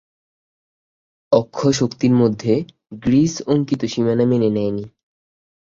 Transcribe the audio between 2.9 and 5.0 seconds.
Greece অঙ্কিত সীমানা মেনে নেয়নি।